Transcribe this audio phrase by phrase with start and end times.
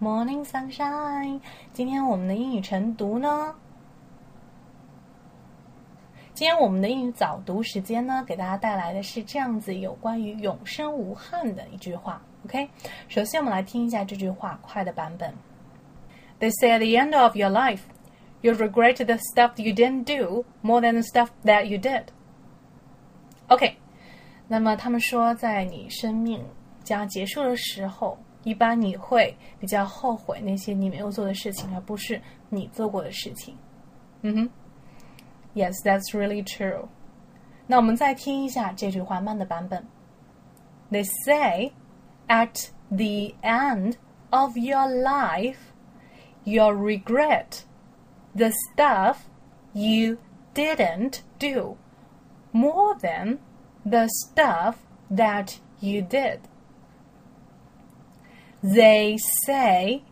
[0.00, 1.40] Morning sunshine。
[1.72, 3.52] 今天我们的英语晨读呢？
[6.32, 12.22] 今天我们的英语早读时间呢，给大家带来的是这样子有关于永生无憾的一句话。
[12.44, 12.68] OK，
[13.08, 15.34] 首先我们来听一下这句话快的版本。
[16.38, 17.80] They say at the end of your life,
[18.40, 22.04] you regret the stuff you didn't do more than the stuff that you did.
[23.48, 23.78] OK，
[24.46, 26.44] 那么他们说，在你生命
[26.84, 28.16] 将结束的时候。
[28.43, 33.57] 一般你会比较后悔那些你没有做的事情，而不是你做过的事情。
[34.21, 34.49] 嗯哼，
[35.55, 36.87] Yes, that's really true。
[37.67, 39.85] 那我们再听一下这句话慢的版本。
[40.91, 41.71] They say,
[42.27, 43.95] at the end
[44.29, 45.57] of your life,
[46.43, 47.63] you'll regret
[48.35, 49.17] the stuff
[49.73, 50.17] you
[50.53, 51.77] didn't do
[52.51, 53.39] more than
[53.85, 54.75] the stuff
[55.09, 56.39] that you did.
[58.62, 60.02] They say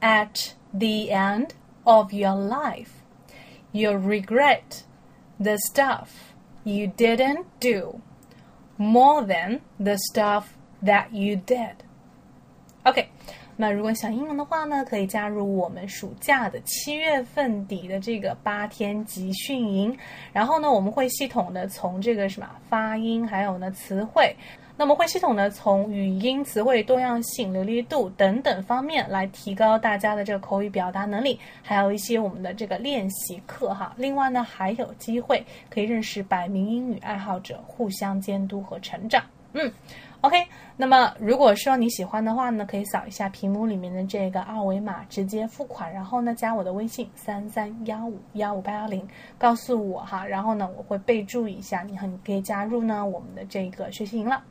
[0.00, 1.54] at the end
[1.84, 2.90] of your life,
[3.72, 4.84] you regret
[5.40, 8.00] the stuff you didn't do
[8.76, 10.44] more than the stuff
[10.82, 11.76] that you did.
[12.82, 13.08] OK，
[13.56, 19.96] 那如果想英文的话呢，可以加入我们暑假的七月份底的这个八天集训营。
[20.32, 24.36] 然后呢，我们会系统的从这个什么发音，还有呢词汇。
[24.76, 33.94] 那么会系统的从语音、词汇多样性、流利度等等方面来提高大家的这个口语表达能力，还有一些我们的这个练习课哈。
[33.96, 39.22] 另外呢，还有机会可以认识百名英语爱好者，互相监督和成长。
[39.52, 39.72] 嗯
[40.22, 40.44] ，OK。
[40.76, 49.08] 那么如果说你喜欢的话呢，可以扫一下屏幕里面的这个二维码直接付款，然后呢加我的微信三三幺五幺五八幺零，
[49.38, 54.42] 告诉我哈，然后呢我会备注一下，你很可以加入呢我们的这个学习营了。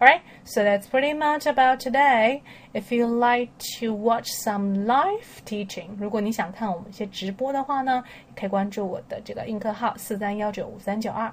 [0.00, 2.42] Alright, so that's pretty much about today.
[2.74, 8.02] If you like to watch some live teaching，如果你想看我们一些直播的话呢，
[8.34, 11.32] 可以关注我的这个映客号四三幺九五三九二。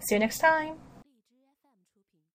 [0.00, 0.76] See you next time.